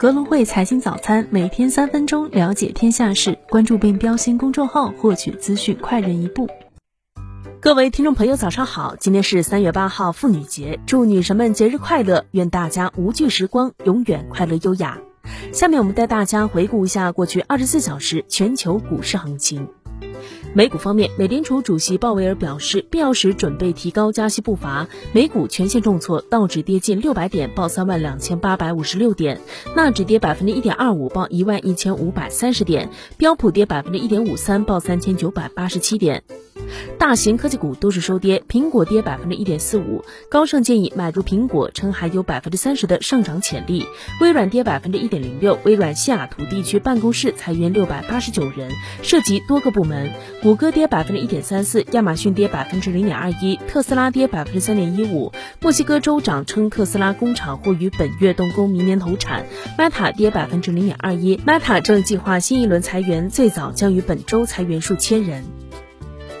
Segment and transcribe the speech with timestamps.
[0.00, 3.36] 格隆汇财经早餐，每天三分钟了解天下事。
[3.48, 6.48] 关注并标新公众号，获取资讯快人一步。
[7.60, 8.94] 各位听众朋友，早上好！
[8.94, 12.26] 今天是三月八号，妇女节，祝女神们节日快乐！
[12.30, 14.98] 愿大家无惧时光，永远快乐优雅。
[15.52, 19.66] 下面我们带大家回顾一下过去二十四小时全球股市行情。
[20.54, 24.86] 美股方面，美联储主席鲍威尔表示，必要时准备提高加息步伐。
[25.12, 29.36] 美股全线重挫，道指跌近六百点，报三万两千八百五十六点；
[29.76, 36.22] 纳指跌百分之一点二五，报一万一千五百三十点；标普跌百分之一点五三，报三千九百八十七点。
[36.98, 43.84] 大型科技股都是收跌，苹果跌百分之一点四五，高盛建议买入苹果，称还有百分之三十的上涨潜力。
[44.20, 48.70] 微软跌百分之一点零六，微软西雅图地区办公室裁员六百八十九人，
[49.02, 50.10] 涉及多个部门。
[50.42, 55.32] 谷歌跌百分之一点三四，亚马逊跌百分之零点二一，特斯拉跌百分之三点一五。
[55.60, 59.46] 墨西哥州长称特斯拉工厂或于本月动工，明年投产。
[59.78, 65.44] Meta 跌百分之零点二一，Meta 正计划新一轮裁员，最早将于本周裁员数千人。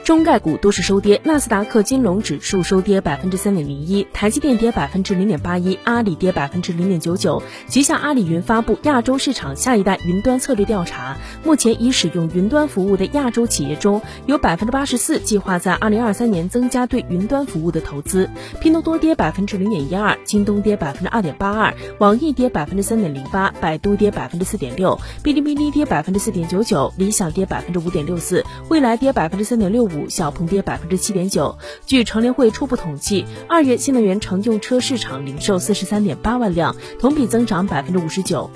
[0.08, 7.42] 中概股都是收跌，纳斯达克金融指数收跌百分之三点零一，台积电跌百分之零点八一，阿里跌百分之零点九九。
[7.66, 18.30] 旗下阿里云发布亚洲市场下一代云端策略调查，目前已使用云端服务的亚洲企业中有百分之八十四计划在二零二三年增加对云端服务的投资。
[18.62, 29.97] 拼多多跌百分之零点一二，京东跌百分之二点八二，网易跌百分之三点零八，百度跌百分之四点六，哔哩哔哩跌百分之四点九九，理想跌百分之五点六四，未来跌百分之三点六五。
[30.08, 31.56] 小鹏跌百分之七点九。
[31.86, 38.50] 据乘联会初步统计，二月新能源乘用车市场零售四十三点八万辆，同比增长百分之五十九。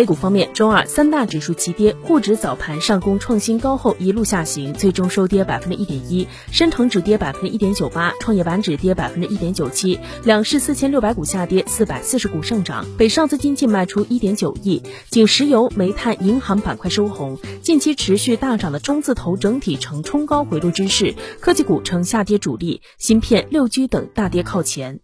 [0.00, 10.00] A 股方面，周二三大指数齐跌，沪指早盘上攻创新高后一路下行，最终收跌百分之一点一；深成指跌百分之一点九八，创业板指跌百分之一点九七。
[10.24, 12.86] 两市四千六百股下跌，四百四十股上涨。
[12.96, 17.36] 北上资金净卖出一点九亿，仅石油、煤炭、银行板块收红。
[17.60, 25.00] 近期持续大涨的中字头整体呈冲高回落之势，科技股呈下跌主力，芯片、六 G 等大跌靠前。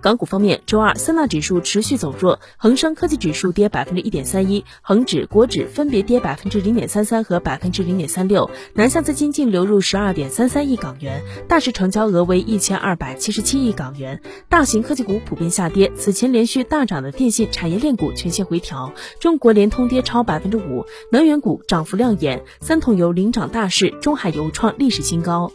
[0.00, 8.50] 港股方面，周二三大指数持续走弱，恒生科技指数跌百分之一点三一，恒指、国指分别跌百分之零点三三和百分之零点三六。
[8.74, 14.20] 南向资金净流入十二点三三亿港元，大市成交额为一千二百七十七亿港元。
[14.48, 18.92] 大型科技股普遍下跌，此前连续大涨的电信产业链股全线回调。
[19.20, 25.50] 中国联通跌超百分之五，能源股涨幅亮眼，三桶油领涨大市，中海油创历史新高。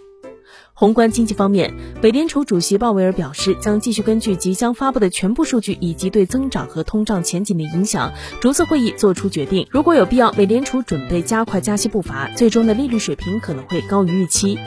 [0.80, 9.68] 宏观经济方面，美联储主席鲍威尔表示，将继续根据即将发布的全部数据以及对增长和通胀前景的影响，逐次会议做出决定。
[9.72, 14.58] 如果有必要，美联储准备加快加息步伐，最终的利率水平可能会高于预期。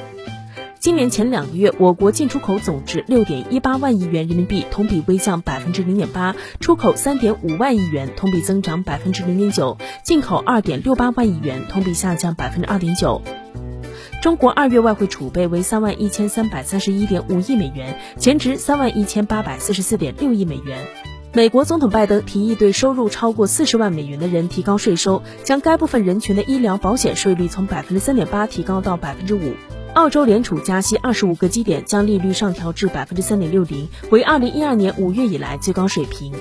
[0.78, 13.22] 今年前两个月，我国进出口总值六点一八万亿元人民币，同比微降百分之零点八；出口三点五万亿元，同比增长百分之零点九；进口二点六八万亿元，同比下降百分之二点九。
[14.22, 20.78] 中国二月外汇储备为三万一千三百三十一点五亿美元，前值三万一千八百四十四点六亿美元。
[21.33, 29.55] 美国总统拜登提议对收入超过四十万美元的人提高税收，将该部分人群的医疗保险税率从百分之三点八提高到百分之五。
[29.94, 36.33] 澳洲联储加息二十五个基点，将利率上调至百分之三点六零，为二零一二年五月以来最高水平。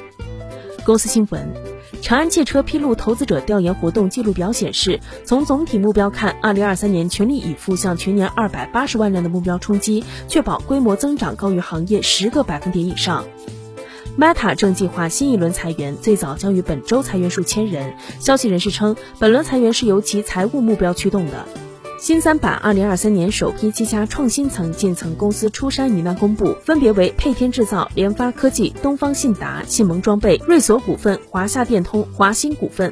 [0.85, 1.70] 公司新闻。
[2.01, 13.23] 长安汽车披露投资者调研活动记录表显示，从总体目标看，二零二三年全力以赴向全年二百八十万辆的目标冲击，确保规模增长高于行业十个百分点以上。
[14.17, 17.93] Meta 正计划新一轮裁员，最早将于本周裁员数千人。
[18.19, 21.45] 消息人士称，本轮裁员是由其财务目标驱动的。
[22.01, 32.91] 新三板二零二三年首批七家创新层进层公司出山名单公布，分别为沛天制造、联发科技、东方信达、信盟装备、瑞索股份、华夏电通、华新股份。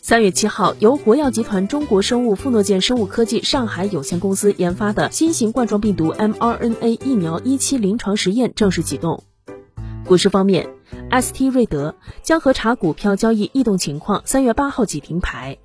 [0.00, 9.22] 三月七号，由国药集团中国生物富诺健生物科技上海有限公司研发的新型冠状病毒 mRNA 疫苗一期临床实验正式启动。
[10.04, 10.68] 股市方面
[11.12, 15.58] ，ST 瑞德、江河茶股票交易异动情况，三月八号起停牌。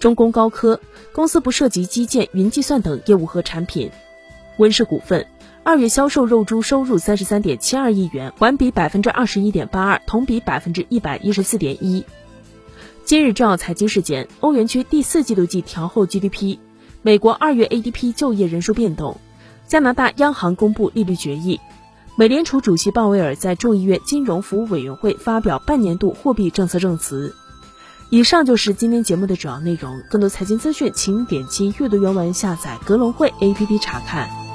[0.00, 0.80] 中公高科
[1.12, 3.90] 公司不涉及基建、云计算等业务和产品。
[4.56, 5.26] 温氏股份
[5.62, 12.02] 二月销售肉猪收入三十三点七二亿元，环比百分之二十一点八二，同比百分之一百一十四点一。
[13.04, 16.58] 今日重要财经事件：欧元区第四季度季调后 GDP，
[17.02, 19.18] 美国二月 ADP 就业人数变动，
[19.66, 21.60] 加拿大央行公布利率决议，
[22.16, 27.34] 美联储主席鲍威尔在众议院金融服务委员会发表半年度货币政策证词。
[28.10, 30.02] 以上就是今天节目的主要内容。
[30.10, 34.49] 更多财经资讯，请点击阅读原文下载格隆汇 APP 查看。